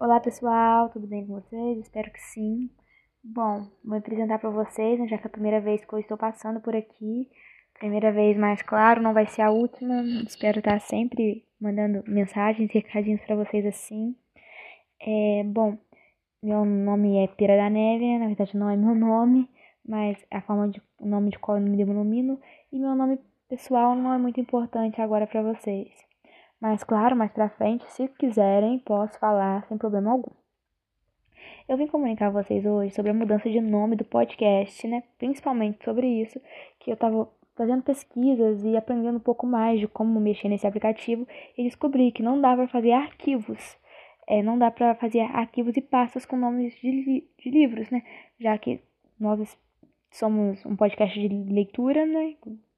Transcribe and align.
Olá 0.00 0.18
pessoal, 0.18 0.88
tudo 0.88 1.06
bem 1.06 1.26
com 1.26 1.34
vocês? 1.34 1.78
Espero 1.78 2.10
que 2.10 2.20
sim. 2.20 2.70
Bom, 3.22 3.66
vou 3.84 3.98
apresentar 3.98 4.38
para 4.38 4.48
vocês, 4.48 4.98
né, 4.98 5.06
já 5.06 5.18
que 5.18 5.24
é 5.24 5.26
a 5.26 5.30
primeira 5.30 5.60
vez 5.60 5.84
que 5.84 5.92
eu 5.92 5.98
estou 5.98 6.16
passando 6.16 6.58
por 6.58 6.74
aqui. 6.74 7.28
Primeira 7.78 8.10
vez, 8.10 8.34
mais 8.34 8.62
claro, 8.62 9.02
não 9.02 9.12
vai 9.12 9.26
ser 9.26 9.42
a 9.42 9.50
última. 9.50 10.02
Espero 10.26 10.60
estar 10.60 10.80
sempre 10.80 11.44
mandando 11.60 12.02
mensagens, 12.06 12.72
recadinhos 12.72 13.20
para 13.26 13.36
vocês 13.36 13.66
assim. 13.66 14.16
É, 15.02 15.42
bom, 15.44 15.76
meu 16.42 16.64
nome 16.64 17.22
é 17.22 17.26
Pira 17.28 17.58
da 17.58 17.68
Neve, 17.68 18.18
na 18.20 18.28
verdade 18.28 18.56
não 18.56 18.70
é 18.70 18.76
meu 18.78 18.94
nome, 18.94 19.50
mas 19.86 20.16
é 20.30 20.38
a 20.38 20.42
forma 20.42 20.66
de 20.70 20.80
o 20.98 21.06
nome 21.06 21.28
de 21.28 21.38
qual 21.38 21.58
eu 21.58 21.62
me 21.62 21.76
denomino. 21.76 22.40
E 22.72 22.78
meu 22.78 22.94
nome 22.94 23.18
pessoal 23.50 23.94
não 23.94 24.14
é 24.14 24.16
muito 24.16 24.40
importante 24.40 24.98
agora 24.98 25.26
para 25.26 25.42
vocês. 25.42 26.09
Mas 26.60 26.84
claro, 26.84 27.16
mais 27.16 27.32
pra 27.32 27.48
frente, 27.48 27.90
se 27.90 28.06
quiserem, 28.08 28.78
posso 28.80 29.18
falar 29.18 29.66
sem 29.66 29.78
problema 29.78 30.10
algum. 30.10 30.32
Eu 31.66 31.76
vim 31.76 31.86
comunicar 31.86 32.26
a 32.26 32.30
vocês 32.30 32.66
hoje 32.66 32.92
sobre 32.94 33.12
a 33.12 33.14
mudança 33.14 33.48
de 33.48 33.60
nome 33.60 33.96
do 33.96 34.04
podcast, 34.04 34.86
né? 34.86 35.02
Principalmente 35.18 35.82
sobre 35.84 36.06
isso, 36.06 36.40
que 36.78 36.90
eu 36.90 36.96
tava 36.96 37.30
fazendo 37.54 37.82
pesquisas 37.82 38.64
e 38.64 38.76
aprendendo 38.76 39.16
um 39.16 39.20
pouco 39.20 39.46
mais 39.46 39.78
de 39.78 39.86
como 39.86 40.20
mexer 40.20 40.48
nesse 40.48 40.66
aplicativo 40.66 41.26
e 41.56 41.62
descobri 41.62 42.10
que 42.12 42.22
não 42.22 42.40
dá 42.40 42.54
para 42.56 42.68
fazer 42.68 42.92
arquivos. 42.92 43.76
É, 44.26 44.42
não 44.42 44.58
dá 44.58 44.70
para 44.70 44.94
fazer 44.94 45.20
arquivos 45.20 45.76
e 45.76 45.80
pastas 45.80 46.26
com 46.26 46.36
nomes 46.36 46.74
de, 46.80 46.90
li 46.90 47.30
de 47.38 47.50
livros, 47.50 47.90
né? 47.90 48.02
Já 48.38 48.56
que 48.58 48.80
nós 49.18 49.58
somos 50.10 50.64
um 50.66 50.76
podcast 50.76 51.18
de 51.18 51.28
leitura, 51.28 52.04
né? 52.06 52.34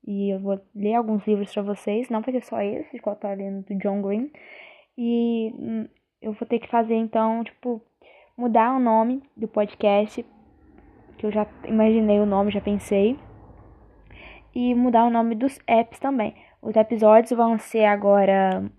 E 0.07 0.31
eu 0.31 0.41
vou 0.41 0.61
ler 0.75 0.95
alguns 0.95 1.27
livros 1.27 1.53
para 1.53 1.63
vocês, 1.63 2.09
não 2.09 2.21
vai 2.21 2.33
ser 2.33 2.45
só 2.45 2.61
esse, 2.61 2.99
que 2.99 3.09
eu 3.09 3.15
tô 3.15 3.29
lendo 3.29 3.65
do 3.65 3.75
John 3.77 4.03
Green. 4.03 4.31
E 4.99 5.53
hum, 5.57 5.89
eu 6.21 6.33
vou 6.33 6.47
ter 6.47 6.59
que 6.59 6.69
fazer 6.69 6.95
então, 6.95 7.45
tipo, 7.45 7.81
mudar 8.37 8.75
o 8.75 8.81
nome 8.81 9.23
do 9.37 9.47
podcast, 9.47 10.25
que 11.19 11.27
eu 11.27 11.31
já 11.31 11.47
imaginei 11.65 12.19
o 12.21 12.27
nome, 12.27 12.51
já 12.51 12.61
pensei. 12.61 13.19
E 14.55 14.75
mudar 14.75 15.05
o 15.05 15.11
nome 15.11 15.35
dos 15.35 15.59
apps 15.67 15.99
também. 15.99 16.35
Os 16.61 16.77
episódios 16.77 17.31
vão 17.37 17.59
ser 17.59 17.85
agora 17.85 18.71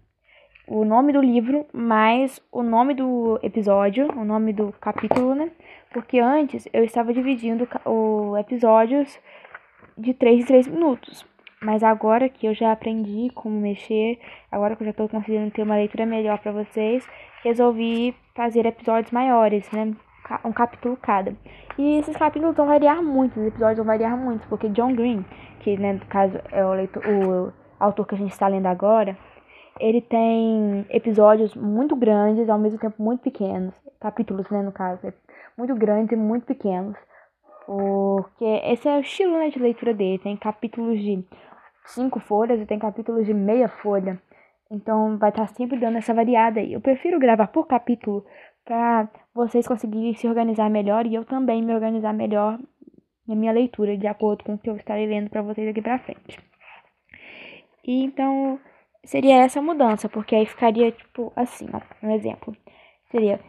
o 0.67 0.85
nome 0.85 1.11
do 1.11 1.21
livro 1.21 1.65
mais 1.73 2.39
o 2.51 2.63
nome 2.63 2.93
do 2.93 3.39
episódio, 3.43 4.07
o 4.17 4.23
nome 4.23 4.53
do 4.53 4.71
capítulo, 4.79 5.35
né? 5.35 5.51
Porque 5.91 6.19
antes 6.19 6.67
eu 6.71 6.83
estava 6.83 7.13
dividindo 7.13 7.67
os 7.85 8.37
episódios 8.39 9.19
de 9.97 10.13
3 10.13 10.41
em 10.41 10.45
3 10.45 10.67
minutos. 10.67 11.25
Mas 11.61 11.81
agora 11.81 12.27
que 12.27 12.45
eu 12.45 12.53
já 12.53 12.71
aprendi 12.73 13.29
como 13.33 13.59
mexer, 13.59 14.19
agora 14.51 14.75
que 14.75 14.83
eu 14.83 14.85
já 14.85 14.91
estou 14.91 15.07
conseguindo 15.07 15.49
ter 15.51 15.63
uma 15.63 15.75
leitura 15.75 16.05
melhor 16.05 16.37
para 16.39 16.51
vocês, 16.51 17.07
resolvi 17.41 18.13
fazer 18.35 18.65
episódios 18.65 19.11
maiores, 19.11 19.69
né? 19.71 19.93
Um 20.43 20.51
capítulo 20.51 20.97
cada. 21.01 21.35
E 21.77 21.99
esses 21.99 22.15
capítulos 22.17 22.55
vão 22.55 22.67
variar 22.67 23.01
muito, 23.01 23.39
os 23.39 23.47
episódios 23.47 23.77
vão 23.77 23.85
variar 23.85 24.17
muito, 24.17 24.47
porque 24.47 24.69
John 24.69 24.93
Green, 24.93 25.25
que 25.61 25.77
né, 25.77 25.93
no 25.93 26.05
caso 26.05 26.37
é 26.51 26.65
o, 26.65 26.73
leitor, 26.73 27.03
o 27.07 27.53
autor 27.79 28.07
que 28.07 28.15
a 28.15 28.17
gente 28.17 28.31
está 28.31 28.47
lendo 28.47 28.67
agora, 28.67 29.17
ele 29.79 30.01
tem 30.01 30.85
episódios 30.89 31.55
muito 31.55 31.95
grandes, 31.95 32.49
ao 32.49 32.59
mesmo 32.59 32.77
tempo 32.77 33.01
muito 33.01 33.21
pequenos. 33.21 33.73
Capítulos, 33.99 34.49
né, 34.49 34.61
no 34.61 34.71
caso. 34.71 35.13
Muito 35.57 35.73
grandes 35.75 36.11
e 36.11 36.15
muito 36.15 36.45
pequenos. 36.45 36.95
Porque 37.65 38.45
esse 38.65 38.87
é 38.87 38.97
o 38.97 39.01
estilo 39.01 39.37
né, 39.37 39.49
de 39.49 39.59
leitura 39.59 39.93
dele. 39.93 40.19
Tem 40.19 40.35
capítulos 40.35 40.99
de 40.99 41.23
cinco 41.85 42.19
folhas 42.19 42.59
e 42.59 42.65
tem 42.65 42.79
capítulos 42.79 43.25
de 43.25 43.33
meia 43.33 43.67
folha. 43.67 44.21
Então 44.69 45.17
vai 45.17 45.29
estar 45.29 45.47
sempre 45.49 45.79
dando 45.79 45.97
essa 45.97 46.13
variada 46.13 46.59
aí. 46.59 46.73
Eu 46.73 46.81
prefiro 46.81 47.19
gravar 47.19 47.47
por 47.47 47.67
capítulo 47.67 48.25
para 48.65 49.09
vocês 49.33 49.67
conseguirem 49.67 50.13
se 50.15 50.27
organizar 50.27 50.69
melhor 50.69 51.05
e 51.05 51.15
eu 51.15 51.25
também 51.25 51.61
me 51.61 51.73
organizar 51.73 52.13
melhor 52.13 52.59
na 53.27 53.35
minha 53.35 53.51
leitura, 53.51 53.97
de 53.97 54.07
acordo 54.07 54.43
com 54.43 54.53
o 54.53 54.57
que 54.57 54.69
eu 54.69 54.75
estarei 54.75 55.05
lendo 55.05 55.29
para 55.29 55.41
vocês 55.41 55.67
aqui 55.67 55.81
para 55.81 55.99
frente. 55.99 56.39
E 57.85 58.03
então 58.03 58.59
seria 59.03 59.43
essa 59.43 59.61
mudança, 59.61 60.09
porque 60.09 60.35
aí 60.35 60.45
ficaria 60.45 60.91
tipo 60.91 61.31
assim, 61.35 61.67
ó, 61.73 61.81
um 62.05 62.11
exemplo. 62.11 62.55
Seria 63.11 63.39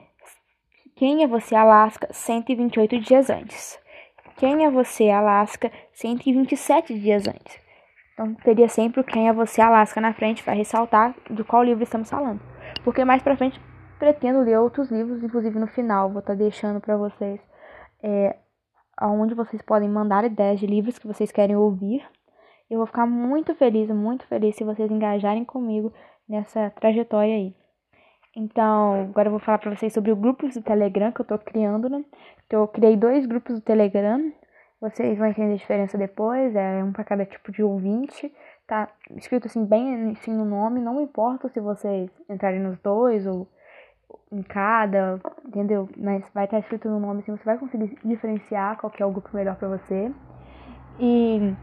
quem 0.97 1.23
é 1.23 1.27
você 1.27 1.55
Alaska 1.55 2.09
128 2.13 3.01
dias 3.01 3.31
antes. 3.31 3.79
Quem 4.37 4.65
é 4.65 4.71
você, 4.71 5.11
Alaska, 5.11 5.71
127 5.93 6.99
dias 6.99 7.27
antes. 7.28 7.62
Então 8.12 8.34
teria 8.34 8.69
sempre 8.69 9.00
o 9.00 9.05
Quem 9.05 9.28
é 9.28 9.33
você, 9.33 9.61
Alaska 9.61 10.00
na 10.00 10.12
frente 10.12 10.43
para 10.43 10.53
ressaltar 10.53 11.15
de 11.31 11.45
qual 11.45 11.62
livro 11.62 11.83
estamos 11.83 12.11
falando. 12.11 12.41
Porque 12.84 13.05
mais 13.05 13.23
para 13.23 13.37
frente 13.37 13.61
pretendo 13.99 14.41
ler 14.41 14.59
outros 14.59 14.91
livros, 14.91 15.23
inclusive 15.23 15.59
no 15.59 15.67
final 15.67 16.11
vou 16.11 16.21
estar 16.21 16.33
tá 16.33 16.39
deixando 16.39 16.81
para 16.81 16.97
vocês 16.97 17.41
é, 18.03 18.37
aonde 18.97 19.34
vocês 19.34 19.62
podem 19.62 19.89
mandar 19.89 20.25
ideias 20.25 20.61
de 20.61 20.67
livros 20.67 20.99
que 20.99 21.06
vocês 21.06 21.33
querem 21.33 21.56
ouvir. 21.56 22.05
Eu 22.69 22.78
vou 22.78 22.87
ficar 22.87 23.06
muito 23.06 23.55
feliz, 23.55 23.91
muito 23.91 24.27
feliz 24.27 24.56
se 24.56 24.65
vocês 24.65 24.91
engajarem 24.91 25.44
comigo 25.44 25.93
nessa 26.28 26.71
trajetória 26.71 27.34
aí. 27.34 27.55
Então, 28.37 29.09
agora 29.11 29.28
eu 29.28 29.31
vou 29.31 29.41
falar 29.41 29.59
para 29.59 29.75
vocês 29.75 29.93
sobre 29.93 30.11
o 30.11 30.17
grupo 30.17 30.49
do 30.49 30.62
Telegram 30.62 31.12
que 31.12 31.21
eu 31.21 31.25
tô 31.25 31.39
criando, 31.39 31.89
né? 31.89 32.05
Então, 32.47 32.62
eu 32.62 32.69
criei 32.69 32.97
dois 32.97 33.25
grupos 33.27 33.55
do 33.55 33.61
Telegram. 33.61 34.33
Vocês 34.81 35.17
vão 35.17 35.28
entender 35.28 35.55
a 35.55 35.56
diferença 35.56 35.97
depois, 35.97 36.55
é 36.55 36.83
um 36.83 36.93
para 36.93 37.05
cada 37.05 37.25
tipo 37.25 37.53
de 37.53 37.62
ouvinte. 37.62 38.33
Tá 38.67 38.89
escrito 39.17 39.47
assim 39.47 39.65
bem 39.65 40.11
assim 40.11 40.33
no 40.33 40.44
nome, 40.44 40.81
não 40.81 41.00
importa 41.00 41.49
se 41.49 41.61
vocês 41.61 42.11
entrarem 42.28 42.61
nos 42.61 42.78
dois 42.81 43.27
ou 43.27 43.47
em 44.33 44.43
cada, 44.43 45.21
entendeu? 45.47 45.89
Mas 45.97 46.25
vai 46.34 46.44
estar 46.44 46.59
escrito 46.59 46.89
no 46.89 46.99
nome, 46.99 47.21
assim, 47.21 47.37
você 47.37 47.44
vai 47.44 47.59
conseguir 47.59 47.97
diferenciar 48.05 48.77
qual 48.78 48.91
que 48.91 49.03
é 49.03 49.06
o 49.06 49.12
grupo 49.12 49.31
melhor 49.33 49.56
para 49.56 49.69
você. 49.69 50.11
E 50.99 51.55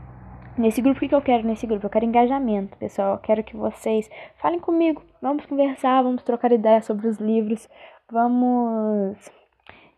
Nesse 0.57 0.81
grupo, 0.81 1.05
o 1.05 1.07
que 1.07 1.15
eu 1.15 1.21
quero 1.21 1.47
nesse 1.47 1.65
grupo? 1.65 1.85
Eu 1.85 1.89
quero 1.89 2.05
engajamento, 2.05 2.77
pessoal. 2.77 3.13
Eu 3.13 3.19
quero 3.19 3.43
que 3.43 3.55
vocês 3.55 4.09
falem 4.35 4.59
comigo. 4.59 5.01
Vamos 5.21 5.45
conversar, 5.45 6.03
vamos 6.03 6.23
trocar 6.23 6.51
ideias 6.51 6.85
sobre 6.85 7.07
os 7.07 7.17
livros. 7.17 7.69
Vamos 8.11 9.17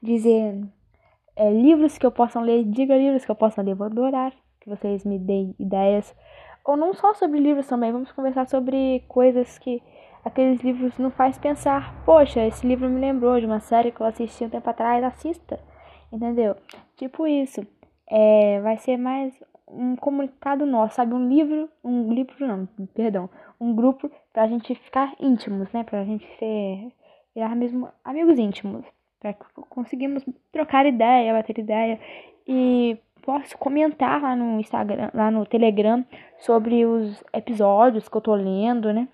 dizer 0.02 0.64
é, 1.36 1.52
livros 1.52 1.98
que 1.98 2.06
eu 2.06 2.12
possa 2.12 2.40
ler. 2.40 2.64
Diga 2.66 2.96
livros 2.96 3.26
que 3.26 3.32
eu 3.32 3.36
possa 3.36 3.64
ler. 3.64 3.74
Vou 3.74 3.88
adorar 3.88 4.32
que 4.62 4.70
vocês 4.70 5.04
me 5.04 5.18
deem 5.18 5.56
ideias. 5.58 6.16
Ou 6.64 6.78
não 6.78 6.94
só 6.94 7.16
sobre 7.16 7.40
livros 7.40 7.68
também. 7.68 7.92
Vamos 7.92 8.12
conversar 8.12 8.48
sobre 8.48 9.04
coisas 9.08 9.58
que 9.58 9.82
aqueles 10.24 10.62
livros 10.62 11.00
não 11.00 11.10
faz 11.10 11.36
pensar. 11.36 11.96
Poxa, 12.06 12.46
esse 12.46 12.66
livro 12.66 12.88
me 12.88 13.02
lembrou 13.02 13.40
de 13.40 13.48
uma 13.48 13.60
série 13.60 13.92
que 13.92 14.02
eu 14.02 14.06
assisti 14.06 14.46
um 14.46 14.50
tempo 14.50 14.70
atrás. 14.70 15.04
Assista. 15.04 15.60
Entendeu? 16.12 16.56
Tipo 16.96 17.26
isso. 17.26 17.66
É, 18.08 18.62
vai 18.62 18.78
ser 18.78 18.98
mais 18.98 19.34
um 19.76 19.96
comunicado 19.96 20.66
nosso, 20.66 20.96
sabe? 20.96 21.14
Um 21.14 21.28
livro, 21.28 21.70
um 21.84 22.14
livro 22.14 22.36
não, 22.40 22.68
perdão, 22.94 23.30
um 23.60 23.74
grupo 23.76 24.12
pra 24.32 24.48
gente 24.48 24.76
ficar 24.76 25.14
íntimos, 25.20 25.72
né? 25.72 25.84
Pra 25.84 26.04
gente 26.04 26.26
ser, 26.38 26.92
virar 27.36 27.56
mesmo 27.56 27.90
amigos 28.04 28.38
íntimos, 28.38 28.86
pra 29.20 29.34
que 29.34 29.46
conseguimos 29.70 30.24
trocar 30.52 30.86
ideia, 30.86 31.34
bater 31.34 31.58
ideia 31.58 32.00
e 32.48 32.98
posso 33.22 33.58
comentar 33.58 34.22
lá 34.22 34.36
no 34.36 34.60
Instagram, 34.60 35.10
lá 35.14 35.32
no 35.32 35.46
Telegram 35.46 36.06
sobre 36.40 36.86
os 36.86 37.24
episódios 37.34 38.08
que 38.08 38.18
eu 38.18 38.22
tô 38.22 38.36
lendo, 38.36 38.94
né? 38.94 39.08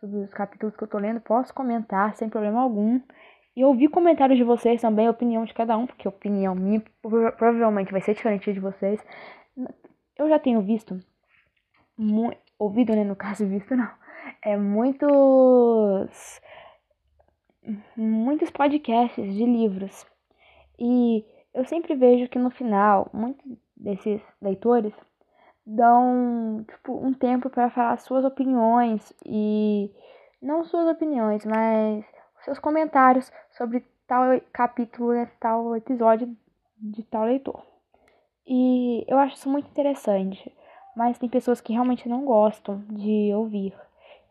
Sobre 0.00 0.18
os 0.18 0.30
capítulos 0.34 0.76
que 0.76 0.84
eu 0.84 0.88
tô 0.88 0.98
lendo, 0.98 1.20
posso 1.20 1.54
comentar 1.54 2.14
sem 2.16 2.28
problema 2.28 2.60
algum. 2.60 3.00
E 3.56 3.64
ouvir 3.64 3.88
comentários 3.88 4.36
de 4.36 4.44
vocês 4.44 4.82
também, 4.82 5.06
a 5.06 5.10
opinião 5.10 5.44
de 5.44 5.54
cada 5.54 5.78
um, 5.78 5.86
porque 5.86 6.06
a 6.06 6.10
opinião 6.10 6.54
minha 6.54 6.82
provavelmente 7.00 7.90
vai 7.90 8.02
ser 8.02 8.14
diferente 8.14 8.52
de 8.52 8.60
vocês 8.60 9.02
eu 10.18 10.28
já 10.28 10.38
tenho 10.38 10.60
visto, 10.62 10.98
ouvido, 12.58 12.94
né, 12.94 13.04
no 13.04 13.16
caso, 13.16 13.46
visto 13.48 13.74
não, 13.76 13.90
é 14.42 14.56
muitos, 14.56 16.40
muitos 17.96 18.50
podcasts 18.50 19.34
de 19.34 19.44
livros. 19.44 20.06
E 20.78 21.24
eu 21.54 21.64
sempre 21.64 21.94
vejo 21.94 22.28
que 22.28 22.38
no 22.38 22.50
final, 22.50 23.08
muitos 23.12 23.58
desses 23.76 24.20
leitores 24.40 24.92
dão, 25.64 26.64
tipo, 26.68 26.94
um 27.04 27.12
tempo 27.12 27.50
para 27.50 27.70
falar 27.70 27.96
suas 27.98 28.24
opiniões 28.24 29.12
e 29.24 29.90
não 30.40 30.64
suas 30.64 30.86
opiniões, 30.86 31.44
mas 31.44 32.04
seus 32.44 32.58
comentários 32.58 33.32
sobre 33.50 33.84
tal 34.06 34.40
capítulo, 34.52 35.12
né, 35.12 35.30
tal 35.40 35.74
episódio 35.76 36.36
de 36.78 37.02
tal 37.04 37.24
leitor. 37.24 37.75
E 38.46 39.04
eu 39.08 39.18
acho 39.18 39.36
isso 39.36 39.50
muito 39.50 39.68
interessante. 39.68 40.52
Mas 40.96 41.18
tem 41.18 41.28
pessoas 41.28 41.60
que 41.60 41.72
realmente 41.72 42.08
não 42.08 42.24
gostam 42.24 42.82
de 42.88 43.32
ouvir 43.34 43.74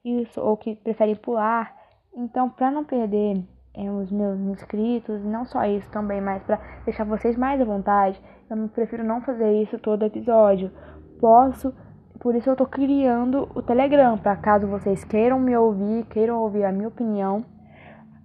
isso 0.04 0.42
ou 0.42 0.56
que 0.58 0.76
preferem 0.76 1.16
pular. 1.16 1.76
Então, 2.16 2.50
para 2.50 2.72
não 2.72 2.84
perder 2.84 3.44
é, 3.74 3.90
os 3.92 4.12
meus 4.12 4.40
inscritos, 4.40 5.24
não 5.24 5.46
só 5.46 5.66
isso 5.66 5.90
também, 5.92 6.22
mas 6.22 6.42
para 6.44 6.60
deixar 6.86 7.04
vocês 7.04 7.38
mais 7.38 7.60
à 7.60 7.66
vontade, 7.66 8.20
eu 8.50 8.68
prefiro 8.70 9.04
não 9.04 9.22
fazer 9.22 9.62
isso 9.62 9.78
todo 9.80 10.06
episódio. 10.06 10.72
Posso, 11.20 11.74
por 12.20 12.36
isso 12.36 12.50
eu 12.50 12.56
tô 12.56 12.66
criando 12.66 13.50
o 13.54 13.62
Telegram, 13.62 14.18
para 14.18 14.36
caso 14.36 14.68
vocês 14.68 15.04
queiram 15.04 15.40
me 15.40 15.56
ouvir, 15.58 16.06
queiram 16.06 16.40
ouvir 16.40 16.64
a 16.64 16.72
minha 16.72 16.88
opinião, 16.88 17.44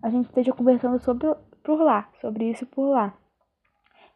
a 0.03 0.09
gente 0.09 0.27
esteja 0.27 0.53
conversando 0.53 0.99
sobre 1.01 1.35
por 1.63 1.81
lá, 1.81 2.09
sobre 2.21 2.51
isso 2.51 2.67
por 2.67 2.89
lá. 2.89 3.15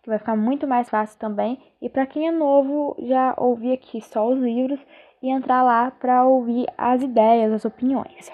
Que 0.05 0.11
vai 0.11 0.19
ficar 0.19 0.37
muito 0.37 0.69
mais 0.69 0.89
fácil 0.89 1.19
também. 1.19 1.59
E 1.81 1.89
para 1.89 2.07
quem 2.07 2.29
é 2.29 2.31
novo, 2.31 2.95
já 3.01 3.35
ouvir 3.39 3.73
aqui 3.73 4.01
só 4.01 4.29
os 4.29 4.39
livros 4.39 4.79
e 5.23 5.31
entrar 5.31 5.63
lá 5.63 5.91
para 5.91 6.27
ouvir 6.27 6.67
as 6.77 7.03
ideias, 7.03 7.51
as 7.51 7.65
opiniões. 7.65 8.31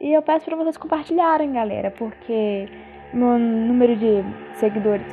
E 0.00 0.12
eu 0.12 0.22
peço 0.22 0.44
para 0.44 0.56
vocês 0.56 0.76
compartilharem, 0.76 1.52
galera, 1.52 1.90
porque 1.90 2.68
meu 3.12 3.36
número 3.36 3.96
de 3.96 4.22
seguidores, 4.54 5.06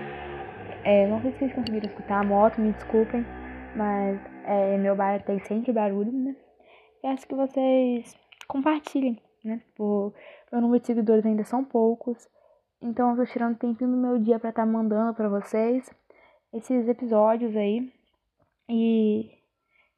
é, 0.84 1.08
não 1.08 1.20
sei 1.22 1.32
se 1.32 1.40
vocês 1.40 1.54
conseguiram 1.54 1.88
escutar 1.88 2.20
a 2.20 2.24
moto, 2.24 2.62
me 2.62 2.72
desculpem, 2.74 3.26
mas 3.76 4.20
é, 4.46 4.78
meu 4.78 4.96
bairro 4.96 5.24
tem 5.24 5.40
sempre 5.40 5.72
barulho, 5.72 6.12
né? 6.12 6.36
Peço 7.02 7.28
que 7.28 7.34
vocês 7.34 8.16
compartilhem, 8.48 9.18
né? 9.44 9.62
Por 9.76 10.14
meu 10.52 10.62
número 10.62 10.82
de 10.82 10.86
seguidores 10.86 11.26
ainda 11.26 11.44
são 11.44 11.64
poucos, 11.64 12.30
então 12.84 13.12
eu 13.12 13.16
tô 13.16 13.32
tirando 13.32 13.58
tempinho 13.58 13.92
do 13.92 13.98
meu 13.98 14.20
dia 14.20 14.38
para 14.38 14.50
estar 14.50 14.66
tá 14.66 14.72
mandando 14.72 15.14
para 15.14 15.30
vocês 15.30 15.90
esses 16.54 16.88
episódios 16.88 17.56
aí. 17.56 17.92
E 18.70 19.32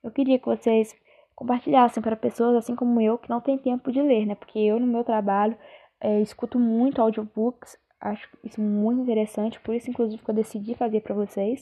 eu 0.03 0.11
queria 0.11 0.39
que 0.39 0.45
vocês 0.45 0.95
compartilhassem 1.35 2.01
para 2.01 2.15
pessoas 2.15 2.55
assim 2.55 2.75
como 2.75 3.01
eu 3.01 3.17
que 3.17 3.29
não 3.29 3.41
tem 3.41 3.57
tempo 3.57 3.91
de 3.91 4.01
ler, 4.01 4.25
né? 4.25 4.35
Porque 4.35 4.59
eu 4.59 4.79
no 4.79 4.87
meu 4.87 5.03
trabalho 5.03 5.57
é, 5.99 6.21
escuto 6.21 6.59
muito 6.59 7.01
audiobooks, 7.01 7.77
acho 7.99 8.29
isso 8.43 8.61
muito 8.61 9.01
interessante, 9.01 9.59
por 9.59 9.73
isso 9.73 9.89
inclusive 9.89 10.23
que 10.23 10.29
eu 10.29 10.35
decidi 10.35 10.75
fazer 10.75 11.01
para 11.01 11.15
vocês. 11.15 11.61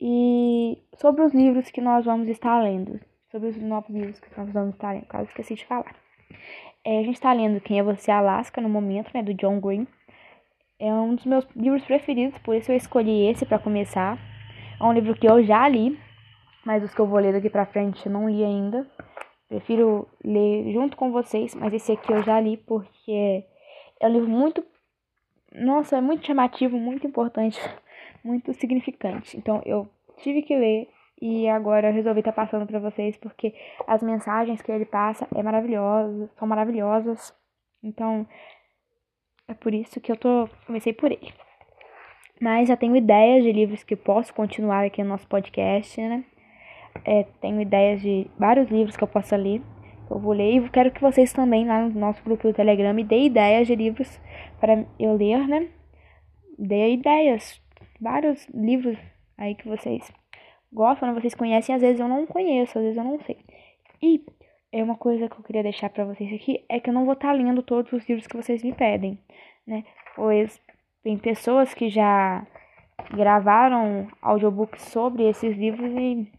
E 0.00 0.82
sobre 0.96 1.22
os 1.22 1.32
livros 1.32 1.70
que 1.70 1.80
nós 1.80 2.04
vamos 2.04 2.28
estar 2.28 2.60
lendo, 2.62 3.00
sobre 3.30 3.48
os 3.48 3.56
novos 3.56 3.90
livros 3.90 4.20
que 4.20 4.28
nós 4.38 4.52
vamos 4.52 4.74
estar 4.74 4.92
lendo, 4.92 5.06
caso 5.06 5.28
esqueci 5.28 5.54
de 5.54 5.64
falar. 5.64 5.94
É, 6.84 6.98
a 7.00 7.02
gente 7.02 7.14
está 7.14 7.32
lendo 7.32 7.60
Quem 7.60 7.78
é 7.78 7.82
Você 7.82 8.10
Alaska 8.10 8.60
no 8.60 8.68
momento, 8.68 9.10
né, 9.14 9.22
do 9.22 9.34
John 9.34 9.58
Green. 9.60 9.86
É 10.78 10.92
um 10.92 11.14
dos 11.14 11.24
meus 11.24 11.46
livros 11.56 11.82
preferidos, 11.84 12.38
por 12.38 12.54
isso 12.54 12.70
eu 12.70 12.76
escolhi 12.76 13.26
esse 13.28 13.46
para 13.46 13.58
começar. 13.58 14.18
É 14.78 14.84
um 14.84 14.92
livro 14.92 15.14
que 15.14 15.26
eu 15.26 15.42
já 15.42 15.66
li, 15.66 15.98
mas 16.66 16.84
os 16.84 16.94
que 16.94 17.00
eu 17.00 17.06
vou 17.06 17.18
ler 17.18 17.32
daqui 17.32 17.48
pra 17.48 17.64
frente 17.64 18.04
eu 18.04 18.12
não 18.12 18.28
li 18.28 18.44
ainda. 18.44 18.86
Prefiro 19.48 20.06
ler 20.22 20.72
junto 20.72 20.96
com 20.96 21.10
vocês, 21.10 21.54
mas 21.54 21.72
esse 21.72 21.92
aqui 21.92 22.12
eu 22.12 22.22
já 22.22 22.38
li 22.38 22.58
porque 22.58 23.44
é 24.00 24.06
um 24.06 24.12
livro 24.12 24.28
muito. 24.28 24.62
Nossa, 25.54 25.96
é 25.96 26.00
muito 26.00 26.26
chamativo, 26.26 26.76
muito 26.76 27.06
importante, 27.06 27.58
muito 28.22 28.52
significante. 28.52 29.34
Então 29.36 29.62
eu 29.64 29.88
tive 30.18 30.42
que 30.42 30.54
ler 30.54 30.88
e 31.22 31.48
agora 31.48 31.88
eu 31.88 31.94
resolvi 31.94 32.20
estar 32.20 32.32
tá 32.32 32.42
passando 32.42 32.66
para 32.66 32.78
vocês 32.78 33.16
porque 33.16 33.54
as 33.86 34.02
mensagens 34.02 34.60
que 34.60 34.70
ele 34.70 34.84
passa 34.84 35.26
é 35.34 35.42
maravilhosas, 35.42 36.30
são 36.36 36.46
maravilhosas. 36.46 37.34
Então 37.82 38.26
é 39.48 39.54
por 39.54 39.72
isso 39.74 40.00
que 40.00 40.10
eu 40.10 40.16
tô 40.16 40.48
comecei 40.66 40.92
por 40.92 41.10
ele. 41.10 41.32
Mas 42.40 42.68
já 42.68 42.76
tenho 42.76 42.96
ideias 42.96 43.42
de 43.44 43.52
livros 43.52 43.82
que 43.82 43.96
posso 43.96 44.34
continuar 44.34 44.84
aqui 44.84 45.02
no 45.02 45.08
nosso 45.08 45.26
podcast, 45.26 46.00
né? 46.00 46.24
É, 47.04 47.24
tenho 47.40 47.60
ideias 47.60 48.00
de 48.02 48.30
vários 48.38 48.68
livros 48.70 48.96
que 48.96 49.04
eu 49.04 49.08
possa 49.08 49.36
ler. 49.36 49.62
Eu 50.10 50.18
vou 50.18 50.32
ler 50.32 50.56
e 50.56 50.68
quero 50.70 50.90
que 50.90 51.00
vocês 51.00 51.32
também 51.32 51.66
lá 51.66 51.80
no 51.80 51.98
nosso 51.98 52.22
grupo 52.22 52.46
do 52.46 52.54
Telegram 52.54 52.92
me 52.92 53.04
dêem 53.04 53.26
ideias 53.26 53.66
de 53.66 53.74
livros 53.74 54.20
para 54.60 54.84
eu 54.98 55.16
ler, 55.16 55.48
né? 55.48 55.68
Dê 56.58 56.92
ideias, 56.92 57.60
vários 58.00 58.46
livros 58.48 58.98
aí 59.36 59.54
que 59.54 59.68
vocês 59.68 60.12
gostam, 60.72 61.08
né? 61.08 61.20
vocês 61.20 61.34
conhecem, 61.34 61.74
às 61.74 61.80
vezes 61.80 62.00
eu 62.00 62.08
não 62.08 62.26
conheço, 62.26 62.78
às 62.78 62.84
vezes 62.84 62.98
eu 62.98 63.04
não 63.04 63.18
sei. 63.20 63.38
E 64.02 64.24
é 64.78 64.82
uma 64.82 64.96
coisa 64.96 65.28
que 65.28 65.38
eu 65.38 65.42
queria 65.42 65.62
deixar 65.62 65.88
para 65.88 66.04
vocês 66.04 66.30
aqui 66.34 66.62
é 66.68 66.78
que 66.78 66.90
eu 66.90 66.94
não 66.94 67.04
vou 67.04 67.14
estar 67.14 67.28
tá 67.28 67.34
lendo 67.34 67.62
todos 67.62 67.92
os 67.92 68.06
livros 68.06 68.26
que 68.26 68.36
vocês 68.36 68.62
me 68.62 68.74
pedem, 68.74 69.18
né? 69.66 69.84
Pois 70.14 70.60
tem 71.02 71.16
pessoas 71.16 71.72
que 71.72 71.88
já 71.88 72.46
gravaram 73.10 74.06
audiobooks 74.20 74.82
sobre 74.82 75.24
esses 75.28 75.56
livros 75.56 75.90
e 75.92 76.30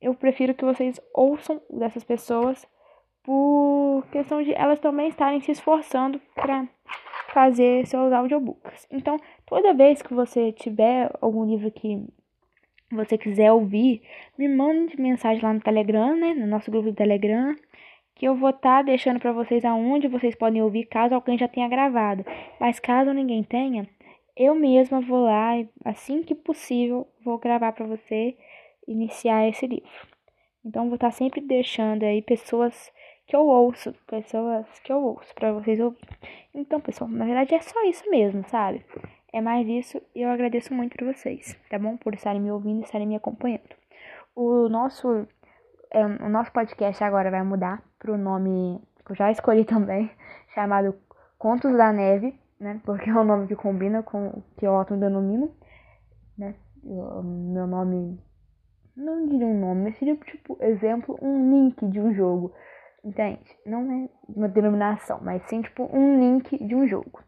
eu 0.00 0.14
prefiro 0.14 0.54
que 0.54 0.64
vocês 0.64 0.98
ouçam 1.14 1.60
dessas 1.70 2.02
pessoas 2.02 2.66
por 3.22 4.04
questão 4.10 4.42
de 4.42 4.54
elas 4.54 4.80
também 4.80 5.08
estarem 5.08 5.40
se 5.40 5.52
esforçando 5.52 6.20
para 6.34 6.66
fazer 7.28 7.86
seus 7.86 8.12
audiobooks. 8.12 8.86
Então, 8.90 9.18
toda 9.46 9.74
vez 9.74 10.00
que 10.00 10.14
você 10.14 10.52
tiver 10.52 11.10
algum 11.20 11.44
livro 11.44 11.70
que 11.70 12.06
você 12.96 13.18
quiser 13.18 13.52
ouvir, 13.52 14.02
me 14.38 14.48
mande 14.48 15.00
mensagem 15.00 15.42
lá 15.42 15.52
no 15.52 15.60
Telegram, 15.60 16.16
né, 16.16 16.34
no 16.34 16.46
nosso 16.46 16.70
grupo 16.70 16.90
do 16.90 16.94
Telegram, 16.94 17.54
que 18.14 18.26
eu 18.26 18.36
vou 18.36 18.50
estar 18.50 18.78
tá 18.78 18.82
deixando 18.82 19.18
para 19.18 19.32
vocês 19.32 19.64
aonde 19.64 20.08
vocês 20.08 20.34
podem 20.34 20.62
ouvir, 20.62 20.86
caso 20.86 21.14
alguém 21.14 21.38
já 21.38 21.48
tenha 21.48 21.68
gravado. 21.68 22.24
Mas 22.60 22.78
caso 22.78 23.12
ninguém 23.12 23.42
tenha, 23.42 23.88
eu 24.36 24.54
mesma 24.54 25.00
vou 25.00 25.24
lá 25.24 25.58
e 25.58 25.68
assim 25.84 26.22
que 26.22 26.34
possível 26.34 27.06
vou 27.24 27.38
gravar 27.38 27.72
para 27.72 27.86
você 27.86 28.36
iniciar 28.86 29.48
esse 29.48 29.66
livro. 29.66 29.88
Então 30.64 30.86
vou 30.86 30.94
estar 30.94 31.10
sempre 31.10 31.40
deixando 31.40 32.04
aí 32.04 32.22
pessoas 32.22 32.92
que 33.26 33.36
eu 33.36 33.46
ouço, 33.46 33.92
pessoas 34.06 34.66
que 34.80 34.92
eu 34.92 35.02
ouço 35.02 35.34
para 35.34 35.52
vocês 35.52 35.80
ouvirem. 35.80 36.08
Então, 36.54 36.80
pessoal, 36.80 37.10
na 37.10 37.24
verdade 37.24 37.54
é 37.54 37.60
só 37.60 37.82
isso 37.84 38.08
mesmo, 38.10 38.44
sabe? 38.48 38.84
É 39.32 39.40
mais 39.40 39.66
isso 39.66 40.00
e 40.14 40.22
eu 40.22 40.30
agradeço 40.30 40.74
muito 40.74 40.96
por 40.96 41.06
vocês, 41.06 41.58
tá 41.70 41.78
bom? 41.78 41.96
Por 41.96 42.14
estarem 42.14 42.40
me 42.40 42.52
ouvindo 42.52 42.80
e 42.80 42.84
estarem 42.84 43.06
me 43.06 43.16
acompanhando. 43.16 43.74
O 44.34 44.68
nosso 44.68 45.26
é, 45.90 46.04
o 46.04 46.28
nosso 46.28 46.52
podcast 46.52 47.02
agora 47.02 47.30
vai 47.30 47.42
mudar 47.42 47.82
para 47.98 48.12
o 48.12 48.18
nome 48.18 48.80
que 49.04 49.12
eu 49.12 49.16
já 49.16 49.30
escolhi 49.30 49.64
também, 49.66 50.10
chamado 50.54 50.94
Contos 51.38 51.76
da 51.76 51.92
Neve, 51.92 52.38
né? 52.60 52.80
Porque 52.84 53.08
é 53.08 53.14
um 53.14 53.24
nome 53.24 53.46
que 53.46 53.56
combina 53.56 54.02
com 54.02 54.28
o 54.28 54.42
que 54.56 54.66
eu 54.66 54.74
autodenomino, 54.74 55.50
né? 56.36 56.54
O 56.84 57.22
meu 57.22 57.66
nome 57.66 58.18
não 58.96 59.26
diria 59.26 59.46
um 59.46 59.60
nome, 59.60 59.84
mas 59.84 59.98
seria 59.98 60.16
tipo, 60.16 60.58
exemplo, 60.60 61.18
um 61.22 61.50
link 61.50 61.86
de 61.88 62.00
um 62.00 62.12
jogo. 62.14 62.52
Entende? 63.04 63.40
Não 63.66 63.90
é 63.90 64.08
uma 64.28 64.48
denominação, 64.48 65.20
mas 65.22 65.42
sim 65.48 65.62
tipo 65.62 65.88
um 65.92 66.20
link 66.20 66.64
de 66.64 66.74
um 66.74 66.86
jogo. 66.86 67.20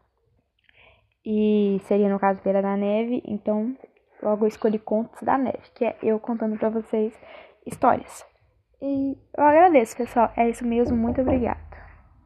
E 1.25 1.81
seria 1.85 2.07
no 2.07 2.19
caso 2.19 2.41
Beira 2.43 2.61
da 2.61 2.77
Neve, 2.77 3.23
então 3.25 3.75
logo 4.21 4.45
eu 4.45 4.47
escolhi 4.47 4.77
Contos 4.77 5.21
da 5.23 5.37
Neve, 5.37 5.71
que 5.73 5.85
é 5.85 5.97
eu 6.03 6.19
contando 6.19 6.57
para 6.57 6.69
vocês 6.69 7.13
histórias. 7.65 8.25
E 8.81 9.17
eu 9.35 9.43
agradeço, 9.43 9.97
pessoal. 9.97 10.31
É 10.37 10.47
isso 10.49 10.65
mesmo, 10.65 10.95
muito 10.95 11.21
obrigado. 11.21 11.74